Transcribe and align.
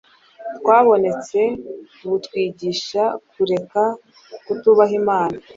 bwabonetse, 0.59 1.41
butwigisha 2.09 3.03
kureka 3.31 3.83
kutubaha 4.45 4.93
Imana, 5.01 5.37